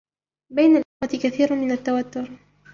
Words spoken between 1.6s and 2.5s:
التوتر.